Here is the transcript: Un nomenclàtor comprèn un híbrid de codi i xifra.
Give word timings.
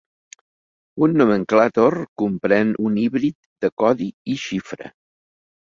Un 1.07 1.13
nomenclàtor 1.21 1.99
comprèn 2.23 2.73
un 2.89 2.99
híbrid 3.03 3.39
de 3.61 3.73
codi 3.85 4.11
i 4.35 4.41
xifra. 4.49 4.93